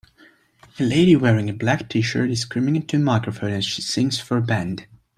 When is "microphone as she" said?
2.99-3.83